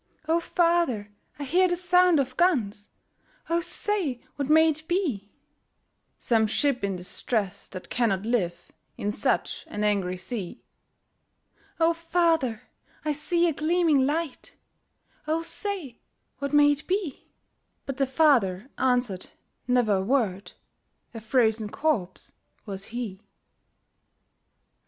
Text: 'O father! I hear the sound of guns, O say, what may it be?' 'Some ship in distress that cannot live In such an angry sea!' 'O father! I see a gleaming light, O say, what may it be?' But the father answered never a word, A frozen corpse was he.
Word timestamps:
'O 0.27 0.39
father! 0.39 1.11
I 1.37 1.43
hear 1.43 1.67
the 1.67 1.75
sound 1.75 2.19
of 2.19 2.35
guns, 2.35 2.89
O 3.51 3.59
say, 3.59 4.19
what 4.35 4.49
may 4.49 4.67
it 4.69 4.87
be?' 4.87 5.29
'Some 6.17 6.47
ship 6.47 6.83
in 6.83 6.95
distress 6.95 7.67
that 7.67 7.91
cannot 7.91 8.25
live 8.25 8.71
In 8.97 9.11
such 9.11 9.63
an 9.67 9.83
angry 9.83 10.17
sea!' 10.17 10.63
'O 11.79 11.93
father! 11.93 12.63
I 13.05 13.11
see 13.11 13.47
a 13.47 13.53
gleaming 13.53 14.07
light, 14.07 14.55
O 15.27 15.43
say, 15.43 15.99
what 16.39 16.51
may 16.51 16.71
it 16.71 16.87
be?' 16.87 17.27
But 17.85 17.97
the 17.97 18.07
father 18.07 18.71
answered 18.79 19.29
never 19.67 19.97
a 19.97 20.01
word, 20.01 20.53
A 21.13 21.19
frozen 21.19 21.69
corpse 21.69 22.33
was 22.65 22.85
he. 22.85 23.21